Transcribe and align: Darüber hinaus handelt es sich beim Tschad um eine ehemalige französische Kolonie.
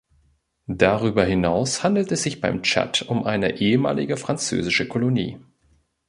Darüber 0.65 1.23
hinaus 1.25 1.83
handelt 1.83 2.11
es 2.11 2.23
sich 2.23 2.41
beim 2.41 2.63
Tschad 2.63 3.03
um 3.03 3.23
eine 3.23 3.57
ehemalige 3.61 4.17
französische 4.17 4.87
Kolonie. 4.87 5.37